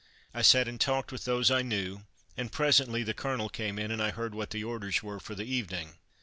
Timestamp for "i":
0.33-0.41, 1.51-1.61, 4.01-4.09